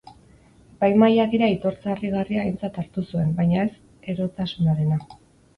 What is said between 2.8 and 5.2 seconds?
hartu zuen, baina ez erotasunarena.